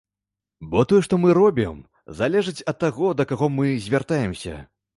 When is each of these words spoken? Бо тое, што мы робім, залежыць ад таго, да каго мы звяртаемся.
Бо 0.71 0.79
тое, 0.91 1.01
што 1.07 1.19
мы 1.25 1.35
робім, 1.39 1.75
залежыць 2.21 2.55
ад 2.73 2.81
таго, 2.85 3.13
да 3.23 3.29
каго 3.33 3.53
мы 3.61 3.65
звяртаемся. 3.87 4.61